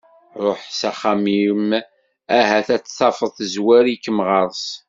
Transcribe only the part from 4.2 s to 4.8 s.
ɣer-s.